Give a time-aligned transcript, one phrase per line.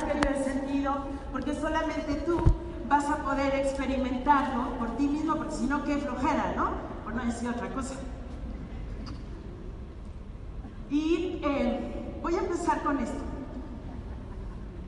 [0.00, 0.94] Yo he sentido,
[1.32, 2.40] porque solamente tú
[2.88, 6.70] vas a poder experimentarlo por ti mismo, porque si no, qué flojera, ¿no?
[7.04, 7.94] Por no decir otra cosa.
[10.90, 13.22] Y eh, voy a empezar con esto.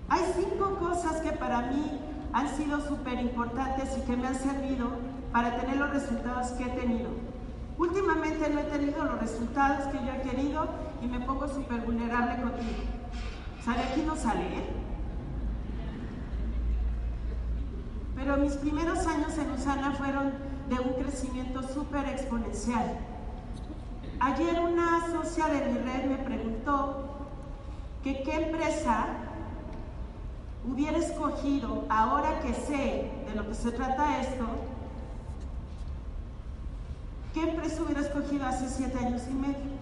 [0.08, 2.00] Hay cinco cosas que para mí
[2.32, 4.90] han sido súper importantes y que me han servido
[5.32, 7.08] para tener los resultados que he tenido.
[7.78, 10.68] Últimamente no he tenido los resultados que yo he querido
[11.02, 12.82] y me pongo súper vulnerable contigo.
[13.58, 14.83] O sea, de aquí no sale, ¿eh?
[18.24, 20.32] Pero mis primeros años en Usana fueron
[20.70, 22.96] de un crecimiento súper exponencial.
[24.18, 27.04] Ayer una socia de mi red me preguntó
[28.02, 29.08] que qué empresa
[30.66, 34.46] hubiera escogido, ahora que sé de lo que se trata esto,
[37.34, 39.74] ¿qué empresa hubiera escogido hace siete años y medio?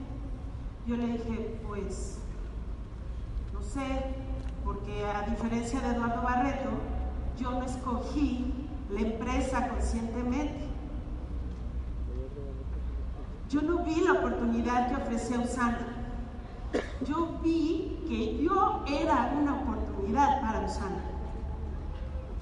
[0.88, 2.18] Yo le dije, pues,
[3.52, 3.86] no sé,
[4.64, 6.70] porque a diferencia de Eduardo Barreto,
[7.38, 8.52] yo no escogí
[8.90, 10.66] la empresa conscientemente.
[13.48, 15.78] Yo no vi la oportunidad que ofrecía Usana.
[17.06, 21.02] Yo vi que yo era una oportunidad para Usana.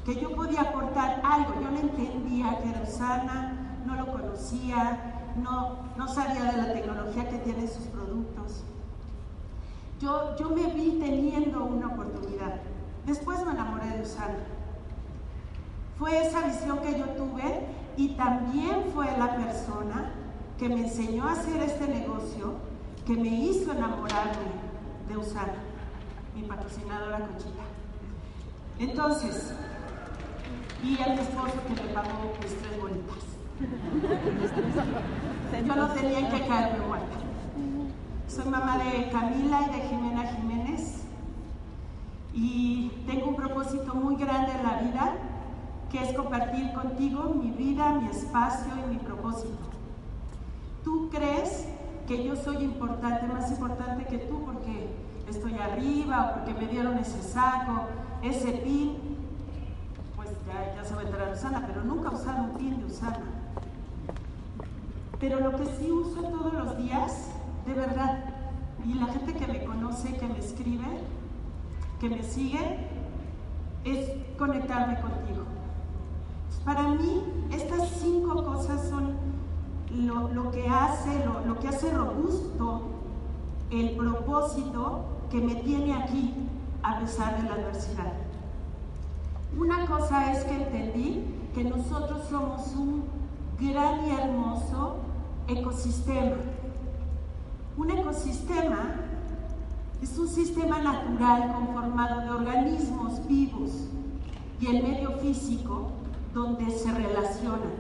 [0.05, 1.55] Que yo podía aportar algo.
[1.61, 7.29] Yo no entendía que era Usana, no lo conocía, no, no sabía de la tecnología
[7.29, 8.65] que tienen sus productos.
[10.01, 12.61] Yo, yo me vi teniendo una oportunidad.
[13.07, 14.39] Después me enamoré de Usana.
[16.01, 17.61] Fue esa visión que yo tuve
[17.99, 20.13] y también fue la persona
[20.59, 22.55] que me enseñó a hacer este negocio,
[23.07, 24.49] que me hizo enamorarme
[25.09, 25.61] de Usana,
[26.35, 27.65] mi patrocinadora Conchita.
[28.79, 29.53] Entonces,
[30.83, 33.23] y a mi esposo que me pagó mis tres bolitas.
[35.67, 37.17] Yo no tenía que caerme muerta.
[38.27, 41.03] Soy mamá de Camila y de Jimena Jiménez
[42.33, 45.30] y tengo un propósito muy grande en la vida
[45.91, 49.59] que es compartir contigo mi vida, mi espacio y mi propósito.
[50.85, 51.67] Tú crees
[52.07, 54.89] que yo soy importante, más importante que tú porque
[55.29, 57.87] estoy arriba o porque me dieron ese saco,
[58.23, 58.97] ese pin,
[60.17, 62.87] pues ya, ya se va a entrar Usana, pero nunca he usado un pin de
[62.87, 63.25] Usana.
[65.19, 67.31] Pero lo que sí uso todos los días,
[67.67, 68.25] de verdad,
[68.85, 70.87] y la gente que me conoce, que me escribe,
[72.01, 72.89] que me sigue,
[73.85, 75.40] es conectarme contigo.
[76.65, 79.15] Para mí, estas cinco cosas son
[79.91, 82.83] lo, que hace, lo que hace robusto
[83.71, 86.35] el propósito que me tiene aquí
[86.83, 88.13] a pesar de la adversidad.
[89.57, 93.05] Una cosa es que entendí que nosotros somos un
[93.61, 94.97] gran y hermoso
[95.49, 96.37] ecosistema.
[97.77, 98.95] Un ecosistema
[100.03, 103.71] es un sistema natural conformado de organismos vivos
[104.61, 105.90] y el medio físico
[106.33, 107.73] donde se relacionan,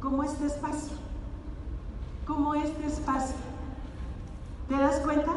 [0.00, 0.96] como este espacio,
[2.26, 3.36] como este espacio.
[4.68, 5.32] ¿Te das cuenta?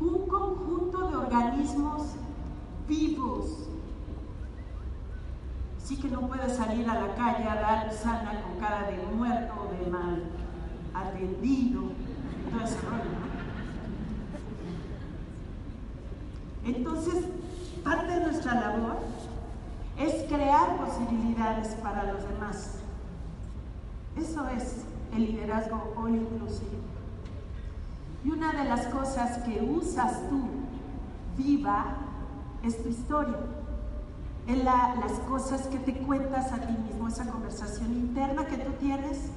[0.00, 2.02] Un conjunto de organismos
[2.88, 3.68] vivos.
[5.78, 9.52] Sí que no puedes salir a la calle a dar sana con cara de muerto
[9.60, 10.22] o de mal
[10.94, 11.82] atendido,
[12.50, 13.14] todo.
[16.64, 17.24] Entonces,
[17.84, 18.96] parte de nuestra labor
[19.98, 22.76] es crear posibilidades para los demás.
[24.16, 24.84] Eso es
[25.14, 26.78] el liderazgo all inclusive.
[28.24, 30.42] Y una de las cosas que usas tú
[31.36, 31.96] viva
[32.62, 33.38] es tu historia.
[34.46, 38.72] Es la, las cosas que te cuentas a ti mismo, esa conversación interna que tú
[38.72, 39.30] tienes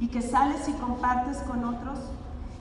[0.00, 1.98] y que sales y compartes con otros.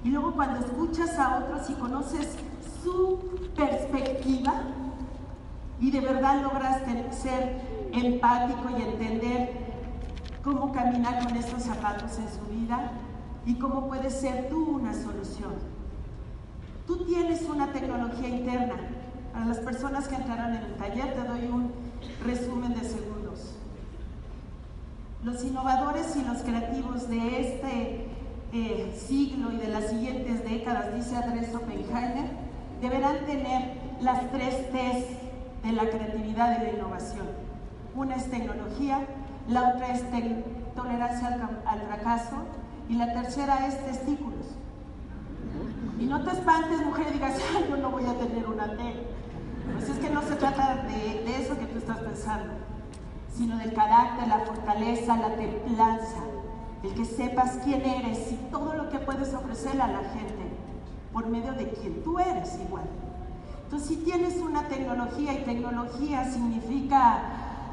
[0.04, 2.36] Y luego cuando escuchas a otros y conoces
[2.84, 3.20] su
[3.56, 4.54] perspectiva
[5.80, 6.82] y de verdad logras
[7.12, 7.62] ser
[7.92, 9.52] empático y entender
[10.44, 12.92] cómo caminar con estos zapatos en su vida
[13.46, 15.54] y cómo puedes ser tú una solución.
[16.88, 18.76] Tú tienes una tecnología interna.
[19.34, 21.72] Para las personas que entraron en el taller te doy un
[22.24, 23.56] resumen de segundos.
[25.24, 28.08] Los innovadores y los creativos de este
[28.54, 32.30] eh, siglo y de las siguientes décadas, dice Andrés Oppenheimer,
[32.82, 35.25] deberán tener las tres T's
[35.66, 37.28] de la creatividad y la innovación.
[37.96, 39.00] Una es tecnología,
[39.48, 40.04] la otra es
[40.76, 42.36] tolerancia al, fracaso
[42.88, 44.46] y la tercera es testículos.
[46.00, 48.94] Y no te espantes, mujer, y digas, Ay, yo no voy a tener una T.
[49.74, 52.54] Pues es que no se trata de, de eso que tú estás pensando,
[53.34, 56.20] sino del carácter, la fortaleza, la templanza,
[56.84, 60.46] el que sepas quién eres y todo lo que puedes ofrecer a la gente
[61.12, 62.86] por medio de quien tú eres igual.
[63.66, 67.20] Entonces, si tienes una tecnología y tecnología significa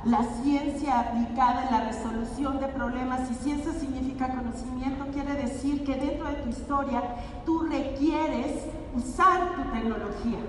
[0.05, 5.95] la ciencia aplicada en la resolución de problemas y ciencia significa conocimiento, quiere decir que
[5.95, 7.03] dentro de tu historia
[7.47, 8.65] tú requieres
[8.97, 10.41] usar tu tecnología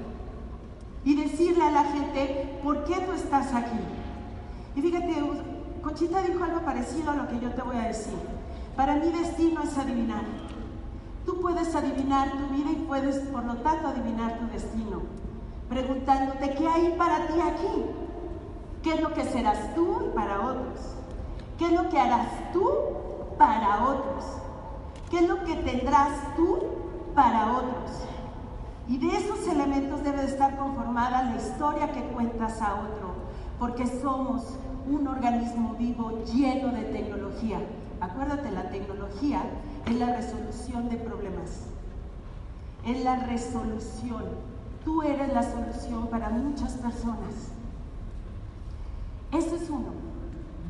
[1.05, 3.79] y decirle a la gente por qué tú estás aquí.
[4.75, 5.21] Y fíjate,
[5.83, 8.13] Conchita dijo algo parecido a lo que yo te voy a decir.
[8.75, 10.23] Para mí destino es adivinar.
[11.25, 15.01] Tú puedes adivinar tu vida y puedes, por lo tanto, adivinar tu destino,
[15.69, 17.85] preguntándote qué hay para ti aquí,
[18.81, 20.79] qué es lo que serás tú para otros,
[21.57, 22.69] qué es lo que harás tú
[23.37, 24.25] para otros,
[25.09, 26.59] qué es lo que tendrás tú
[27.15, 27.91] para otros.
[28.87, 33.13] Y de esos elementos debe estar conformada la historia que cuentas a otro,
[33.57, 34.43] porque somos
[34.87, 37.59] un organismo vivo lleno de tecnología.
[38.01, 39.43] Acuérdate, la tecnología
[39.85, 41.67] es la resolución de problemas.
[42.85, 44.25] Es la resolución.
[44.83, 47.51] Tú eres la solución para muchas personas.
[49.31, 49.93] Ese es uno.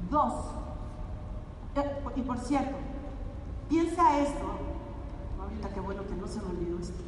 [0.10, 0.34] Dos.
[1.76, 2.76] Eh, y por cierto,
[3.70, 4.46] piensa esto.
[5.42, 7.04] Ahorita qué bueno que no se me olvidó esto.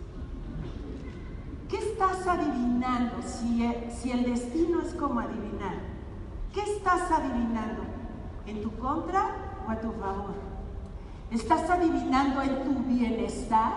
[1.69, 5.75] ¿Qué estás adivinando si, si el destino es como adivinar?
[6.53, 7.83] ¿Qué estás adivinando?
[8.45, 10.33] ¿En tu contra o a tu favor?
[11.31, 13.73] ¿Estás adivinando en tu bienestar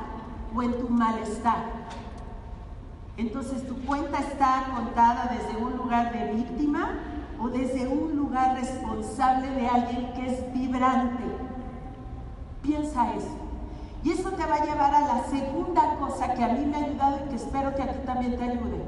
[0.54, 1.88] o en tu malestar?
[3.18, 7.00] Entonces tu cuenta está contada desde un lugar de víctima
[7.40, 11.24] o desde un lugar responsable de alguien que es vibrante.
[12.62, 13.36] Piensa eso.
[14.04, 16.84] Y eso te va a llevar a la segunda cosa que a mí me ha
[16.84, 18.84] ayudado y que espero que a ti también te ayude.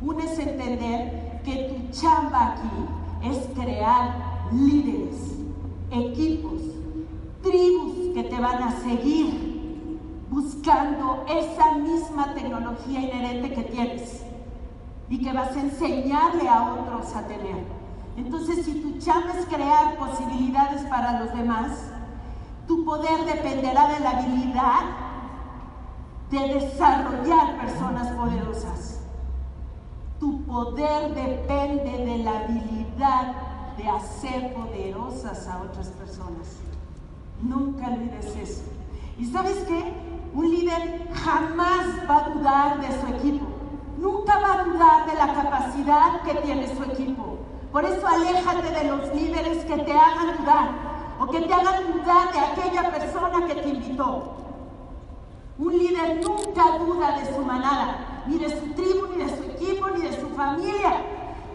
[0.00, 5.36] Una es entender que tu chamba aquí es crear líderes,
[5.90, 6.62] equipos,
[7.42, 9.39] tribus que te van a seguir
[11.28, 14.22] esa misma tecnología inherente que tienes
[15.08, 17.64] y que vas a enseñarle a otros a tener.
[18.16, 21.72] Entonces, si tu chamba es crear posibilidades para los demás,
[22.68, 24.82] tu poder dependerá de la habilidad
[26.30, 29.00] de desarrollar personas poderosas.
[30.20, 33.34] Tu poder depende de la habilidad
[33.76, 36.58] de hacer poderosas a otras personas.
[37.42, 38.62] Nunca olvides eso.
[39.18, 40.09] ¿Y sabes qué?
[40.32, 43.46] Un líder jamás va a dudar de su equipo.
[43.98, 47.38] Nunca va a dudar de la capacidad que tiene su equipo.
[47.72, 50.70] Por eso aléjate de los líderes que te hagan dudar
[51.20, 54.36] o que te hagan dudar de aquella persona que te invitó.
[55.58, 59.90] Un líder nunca duda de su manada, ni de su tribu, ni de su equipo,
[59.90, 61.02] ni de su familia.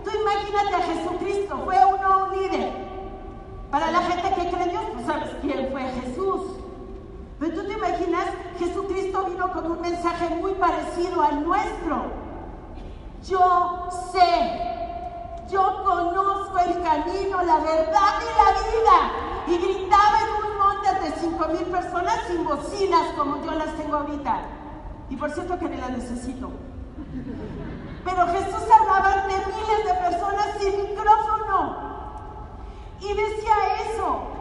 [0.03, 2.71] Tú imagínate a Jesucristo, fue uno un líder,
[3.71, 6.41] para la gente que Dios, tú sabes quién fue Jesús.
[7.39, 8.27] Pero tú te imaginas,
[8.57, 12.03] Jesucristo vino con un mensaje muy parecido al nuestro.
[13.27, 19.11] Yo sé, yo conozco el camino, la verdad y la vida.
[19.47, 23.97] Y gritaba en un monte de cinco mil personas sin bocinas como yo las tengo
[23.97, 24.39] ahorita.
[25.09, 26.51] Y por cierto que ni las necesito.
[28.03, 31.95] Pero Jesús hablaba ante miles de personas sin micrófono.
[33.01, 33.53] Y decía
[33.91, 34.34] eso.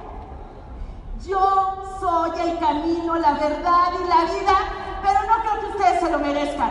[1.27, 4.57] Yo soy el camino, la verdad y la vida,
[5.03, 6.71] pero no creo que ustedes se lo merezcan.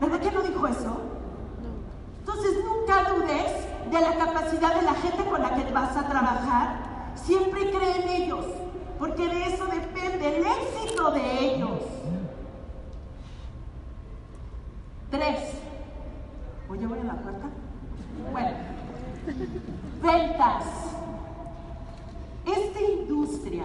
[0.00, 1.00] ¿Verdad que no dijo eso?
[2.20, 6.76] Entonces nunca dudes de la capacidad de la gente con la que vas a trabajar.
[7.16, 8.46] Siempre cree en ellos,
[8.98, 11.80] porque de eso depende el éxito de ellos.
[15.10, 15.54] Tres.
[16.70, 17.46] ¿Oye, voy a la puerta?
[18.32, 18.56] Bueno.
[20.02, 20.64] Ventas.
[22.46, 22.80] Esta
[23.28, 23.64] industria,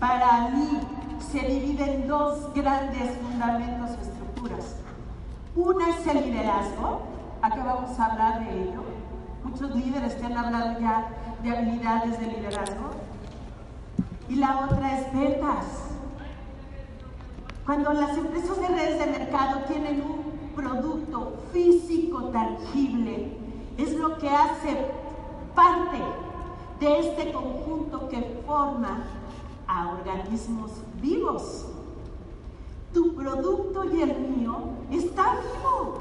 [0.00, 0.80] para mí,
[1.20, 4.76] se divide en dos grandes fundamentos o estructuras.
[5.54, 7.02] Una es el liderazgo,
[7.42, 8.82] acá vamos a hablar de ello.
[9.44, 11.08] Muchos líderes te han hablado ya
[11.42, 12.90] de habilidades de liderazgo.
[14.28, 15.66] Y la otra es ventas.
[17.66, 23.36] Cuando las empresas de redes de mercado tienen un producto físico tangible,
[23.78, 24.86] es lo que hace
[25.54, 25.98] parte
[26.82, 29.04] de este conjunto que forma
[29.68, 31.66] a organismos vivos.
[32.92, 34.56] Tu producto y el mío
[34.90, 35.98] está vivo.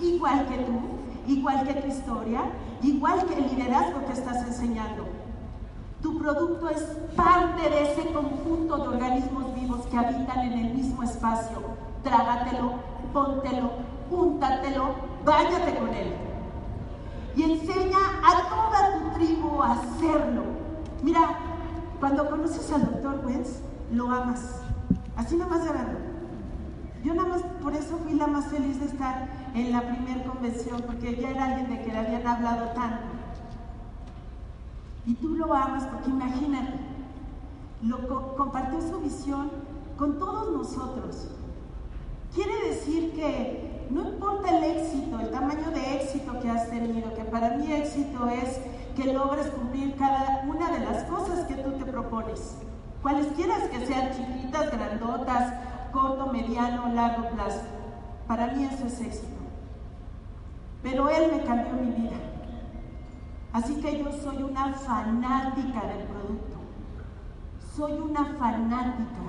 [0.00, 0.80] igual que tú,
[1.26, 2.42] igual que tu historia,
[2.82, 5.04] igual que el liderazgo que estás enseñando.
[6.00, 6.82] Tu producto es
[7.16, 11.58] parte de ese conjunto de organismos vivos que habitan en el mismo espacio.
[12.04, 12.74] Trágatelo,
[13.12, 13.70] póntelo,
[14.10, 14.94] úntatelo,
[15.24, 16.14] váyate con él.
[17.36, 20.42] Y enseña a toda tu tribu a hacerlo.
[21.02, 21.36] Mira,
[22.14, 23.58] cuando conoces al doctor Wentz,
[23.90, 24.60] lo amas.
[25.16, 25.98] Así nomás de verlo.
[27.02, 30.80] Yo nada más por eso fui la más feliz de estar en la primera convención,
[30.86, 33.02] porque ya era alguien de que le habían hablado tanto.
[35.06, 36.78] Y tú lo amas porque imagínate,
[37.82, 39.50] lo compartió su visión
[39.98, 41.30] con todos nosotros.
[42.32, 47.24] Quiere decir que no importa el éxito, el tamaño de éxito que has tenido, que
[47.24, 48.60] para mí éxito es
[48.94, 52.56] que logres cumplir cada una de las cosas que tú te propones.
[53.02, 55.52] Cualesquiera que sean chiquitas, grandotas,
[55.92, 57.62] corto, mediano, largo plazo.
[58.26, 59.26] Para mí eso es éxito.
[60.82, 62.16] Pero Él me cambió mi vida.
[63.52, 66.56] Así que yo soy una fanática del producto.
[67.76, 69.24] Soy una fanática.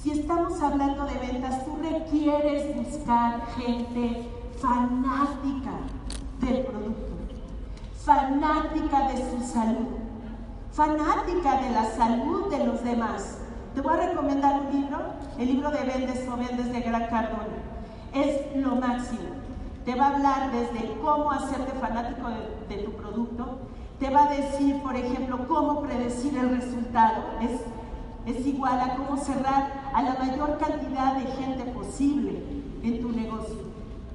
[0.00, 4.28] Si estamos hablando de ventas, tú requieres buscar gente
[4.60, 5.72] fanática
[6.40, 7.11] del producto
[8.04, 9.86] fanática de su salud,
[10.72, 13.38] fanática de la salud de los demás.
[13.74, 14.98] Te voy a recomendar un libro,
[15.38, 17.62] el libro de Vendes o Vendes de Gran Cardona.
[18.12, 19.20] Es lo máximo.
[19.84, 23.58] Te va a hablar desde cómo hacerte fanático de, de tu producto.
[23.98, 27.22] Te va a decir, por ejemplo, cómo predecir el resultado.
[27.40, 32.42] Es, es igual a cómo cerrar a la mayor cantidad de gente posible
[32.82, 33.62] en tu negocio.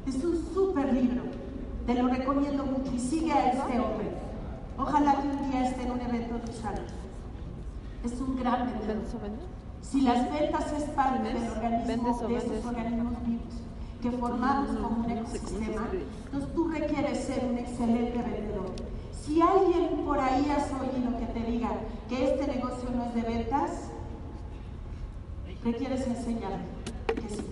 [0.06, 1.37] Es un súper libro.
[1.88, 4.10] Te lo recomiendo mucho y sigue a este hombre.
[4.78, 6.82] Ojalá que un día esté en un evento de salud.
[8.04, 9.04] Es un gran vendedor.
[9.82, 13.54] Si las ventas es parte del organismo, de esos organismos vivos
[14.02, 15.88] que formamos como un ecosistema,
[16.26, 18.74] entonces tú requieres ser un excelente vendedor.
[19.24, 21.70] Si alguien por ahí has oído que te diga
[22.10, 23.72] que este negocio no es de ventas,
[25.64, 26.66] requieres enseñarle
[27.16, 27.46] que sí.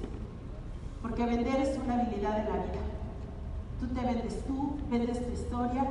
[1.01, 2.94] Porque vender es una habilidad de la vida.
[3.79, 5.85] Tú te vendes tú, vendes tu historia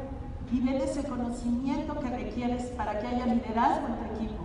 [0.53, 4.45] y vendes el conocimiento que requieres para que haya liderazgo en tu equipo.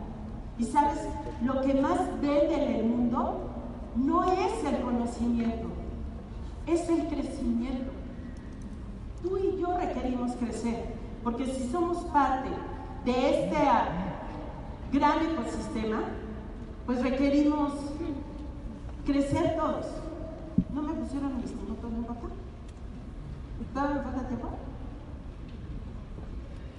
[0.58, 1.00] Y sabes,
[1.44, 3.50] lo que más vende en el mundo
[3.96, 5.68] no es el conocimiento,
[6.68, 7.92] es el crecimiento.
[9.22, 12.50] Tú y yo requerimos crecer, porque si somos parte
[13.06, 13.58] de este
[14.92, 16.02] gran ecosistema,
[16.86, 17.74] pues requerimos
[19.06, 19.86] crecer todos.
[20.74, 22.28] ¿No me pusieron mis minutos, no importa?
[23.74, 24.50] ¿Todavía me falta tiempo?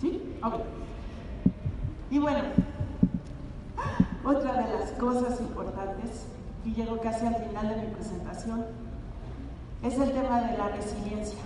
[0.01, 0.39] ¿Sí?
[0.43, 0.55] Ok.
[2.11, 2.41] Y bueno,
[4.25, 6.27] otra de las cosas importantes,
[6.65, 8.65] y llego casi al final de mi presentación,
[9.83, 11.39] es el tema de la resiliencia.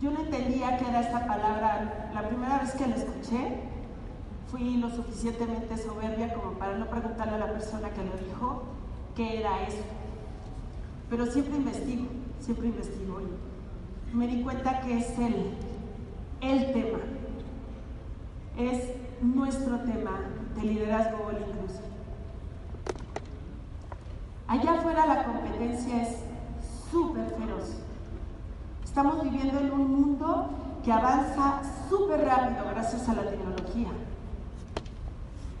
[0.00, 2.10] Yo no entendía qué era esta palabra.
[2.12, 3.60] La primera vez que la escuché,
[4.50, 8.62] fui lo suficientemente soberbia como para no preguntarle a la persona que lo dijo
[9.16, 9.82] qué era eso.
[11.08, 12.06] Pero siempre investigo,
[12.40, 13.20] siempre investigo.
[14.12, 15.54] Y me di cuenta que es el,
[16.40, 16.98] el tema.
[18.58, 20.20] Es nuestro tema
[20.54, 21.94] de liderazgo all inclusive.
[24.46, 26.18] Allá afuera la competencia es
[26.90, 27.76] súper feroz.
[28.84, 30.50] Estamos viviendo en un mundo
[30.84, 33.88] que avanza súper rápido gracias a la tecnología.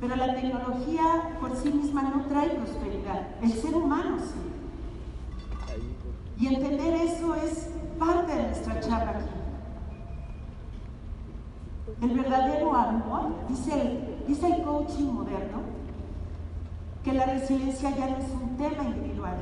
[0.00, 1.04] Pero la tecnología
[1.40, 4.53] por sí misma no trae prosperidad, el ser humano sí.
[6.38, 9.28] Y entender eso es parte de nuestra charla aquí.
[12.02, 15.60] El verdadero amor, dice el, dice el coaching moderno,
[17.04, 19.36] que la resiliencia ya no es un tema individual,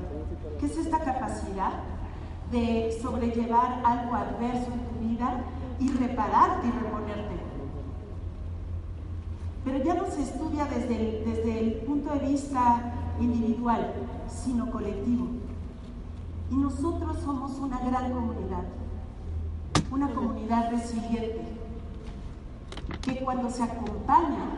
[0.58, 1.72] que es esta capacidad
[2.50, 5.40] de sobrellevar algo adverso en tu vida
[5.78, 7.36] y repararte y reponerte.
[9.64, 13.92] Pero ya no se estudia desde desde el punto de vista individual,
[14.28, 15.41] sino colectivo.
[16.52, 18.64] Y nosotros somos una gran comunidad,
[19.90, 21.46] una comunidad resiliente,
[23.00, 24.50] que cuando se acompaña,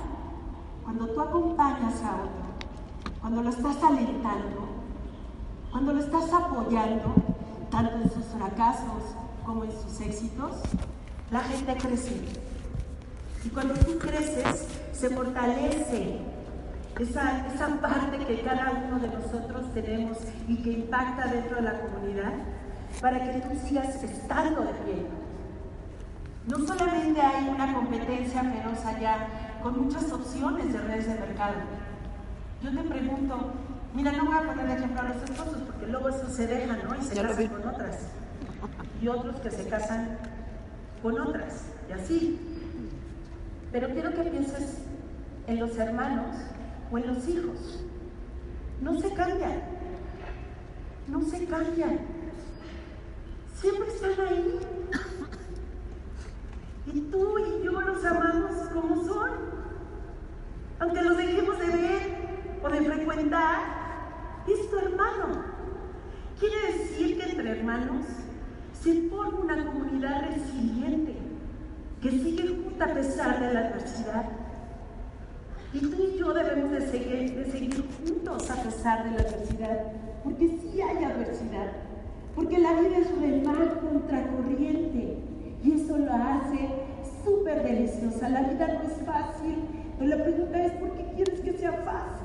[0.82, 4.66] cuando tú acompañas a otro, cuando lo estás alentando,
[5.70, 7.14] cuando lo estás apoyando,
[7.70, 9.14] tanto en sus fracasos
[9.46, 10.50] como en sus éxitos,
[11.30, 12.24] la gente crece.
[13.44, 16.18] Y cuando tú creces, se fortalece
[17.00, 21.80] esa, esa parte que cada uno de nosotros tenemos y que impacta dentro de la
[21.80, 22.32] comunidad
[23.00, 25.06] para que tú sigas estando de pie.
[26.46, 29.28] No solamente hay una competencia feroz allá
[29.62, 31.54] con muchas opciones de redes de mercado.
[32.62, 33.52] Yo te pregunto,
[33.94, 36.76] Mira, no voy a poner de ejemplo a los esposos porque luego eso se deja,
[36.78, 36.96] ¿no?
[36.96, 37.98] Y se casan con otras.
[39.00, 40.18] Y otros que se casan
[41.00, 41.66] con otras.
[41.88, 42.40] Y así.
[43.70, 44.78] Pero quiero que pienses
[45.46, 46.34] en los hermanos
[46.94, 47.84] o en los hijos.
[48.80, 49.62] No se cambian.
[51.08, 51.98] No se cambian.
[53.56, 54.60] Siempre están ahí.
[56.86, 59.30] Y tú y yo los amamos como son.
[60.78, 63.58] Aunque los dejemos de ver o de frecuentar,
[64.46, 65.42] es tu hermano.
[66.38, 68.04] Quiere decir que entre hermanos
[68.80, 71.16] se forma una comunidad resiliente
[72.00, 74.43] que sigue junta a pesar de la adversidad.
[75.74, 79.92] Y tú y yo debemos de seguir, de seguir juntos a pesar de la adversidad,
[80.22, 81.72] porque sí hay adversidad,
[82.36, 85.18] porque la vida es remar contracorriente
[85.64, 86.68] y eso lo hace
[87.24, 88.28] súper deliciosa.
[88.28, 89.64] La vida no es fácil,
[89.98, 92.24] pero la pregunta es ¿por qué quieres que sea fácil?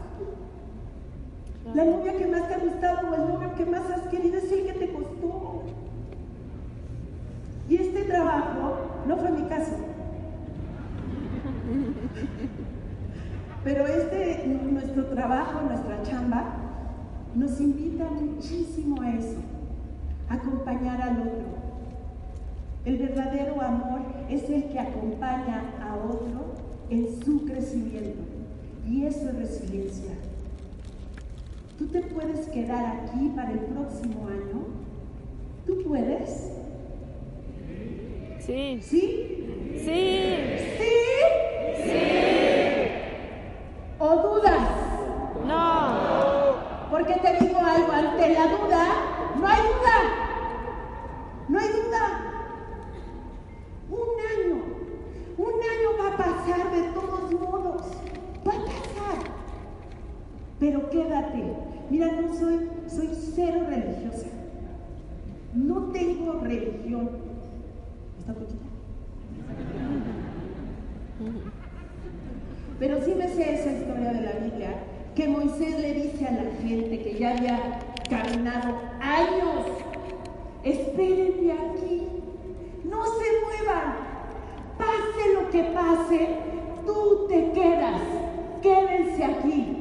[1.74, 4.51] La novia que más te ha gustado o el novio que más has querido es
[4.51, 5.63] el que te costó.
[7.68, 8.77] Y este trabajo
[9.08, 9.75] no fue mi caso.
[13.63, 16.45] Pero este, nuestro trabajo, nuestra chamba,
[17.35, 19.37] nos invita muchísimo a eso,
[20.29, 21.59] a acompañar al otro.
[22.85, 26.55] El verdadero amor es el que acompaña a otro
[26.89, 28.21] en su crecimiento.
[28.87, 30.13] Y eso es resiliencia.
[31.77, 34.65] ¿Tú te puedes quedar aquí para el próximo año?
[35.67, 36.51] ¿Tú puedes?
[38.39, 38.79] Sí.
[38.81, 39.49] ¿Sí?
[39.77, 40.55] Sí.
[40.77, 40.93] ¿Sí?
[41.83, 42.29] Sí.
[43.99, 44.69] ¿O dudas?
[45.45, 45.99] No.
[46.89, 48.85] Porque te digo algo, ante la duda,
[49.39, 49.97] no hay duda.
[51.47, 52.29] No hay duda.
[53.89, 54.63] Un año,
[55.37, 57.83] un año va a pasar de todos modos.
[58.47, 59.31] Va a pasar.
[60.59, 61.43] Pero quédate.
[61.89, 64.27] Mira, no soy, soy cero religiosa.
[65.53, 67.10] No tengo religión.
[68.20, 68.65] ¿Está poquita?
[72.79, 74.72] Pero sí me sé esa historia de la Biblia,
[75.16, 79.66] que Moisés le dice a la gente que ya había caminado años,
[80.64, 82.07] espérenme aquí,
[82.85, 83.96] no se muevan,
[84.77, 86.29] pase lo que pase,
[86.85, 88.01] tú te quedas,
[88.62, 89.75] quédense aquí.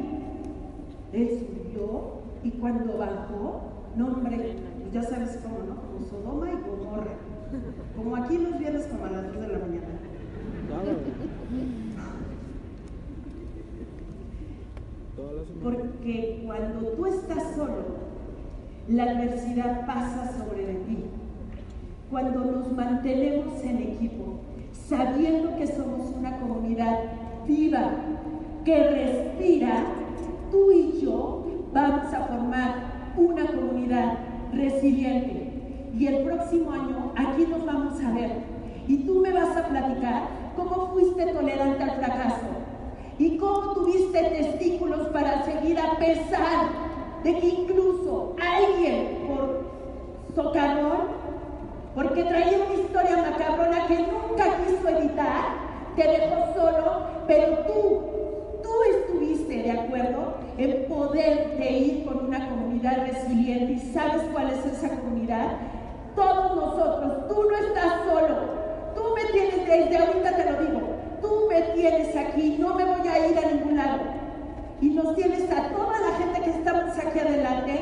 [1.12, 3.60] Él subió y cuando bajó,
[3.96, 5.76] no hombre, pues ya sabes cómo, ¿no?
[5.76, 7.12] Como Sodoma y Gomorra.
[7.96, 9.86] Como aquí los viernes como a las 2 de la mañana.
[15.62, 18.08] Porque cuando tú estás solo,
[18.88, 21.04] la adversidad pasa sobre de ti.
[22.10, 24.40] Cuando nos mantenemos en equipo,
[24.72, 26.98] sabiendo que somos una comunidad
[27.46, 27.90] viva,
[28.64, 29.84] que respira,
[30.50, 32.74] tú y yo vamos a formar
[33.16, 34.27] una comunidad
[34.58, 35.52] resiliente.
[35.96, 38.30] Y el próximo año aquí nos vamos a ver.
[38.86, 40.22] Y tú me vas a platicar
[40.56, 42.46] cómo fuiste tolerante al fracaso
[43.18, 46.68] y cómo tuviste testículos para seguir a pesar
[47.24, 49.68] de que incluso alguien por
[50.34, 51.18] socarrón,
[51.94, 55.44] porque traía una historia macabrona que nunca quiso editar,
[55.96, 58.02] te dejó solo, pero tú,
[58.62, 63.72] tú estuviste de acuerdo en poder de ir con una comunidad resiliente.
[63.72, 65.52] ¿Y sabes cuál es esa comunidad?
[66.14, 68.58] Todos nosotros, tú no estás solo.
[68.94, 70.80] Tú me tienes, desde ahorita te lo digo,
[71.20, 73.98] tú me tienes aquí, no me voy a ir a ningún lado.
[74.80, 77.80] Y nos tienes a toda la gente que estamos aquí adelante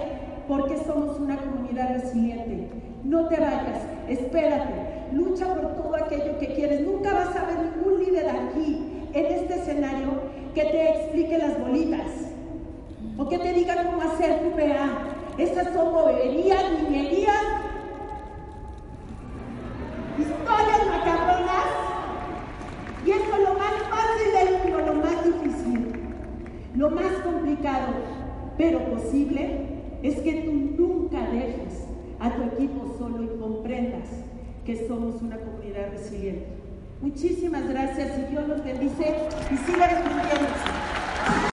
[0.49, 2.69] porque somos una comunidad resiliente.
[3.05, 4.73] No te vayas, espérate,
[5.13, 6.81] lucha por todo aquello que quieres.
[6.83, 10.09] Nunca vas a ver ningún líder aquí, en este escenario,
[10.55, 12.26] que te explique las bolitas
[13.19, 14.89] o que te diga cómo hacer tu PA.
[15.39, 17.43] Esas son boberías, niñerías,
[20.19, 21.67] historias macabronas.
[23.05, 25.93] Y eso es lo más fácil del mundo, lo más difícil,
[26.75, 27.95] lo más complicado,
[28.59, 31.87] pero posible, es que tú nunca dejes
[32.19, 34.09] a tu equipo solo y comprendas
[34.65, 36.47] que somos una comunidad resiliente.
[37.01, 39.15] Muchísimas gracias y Dios los bendice
[39.51, 40.96] y siga respondiendo.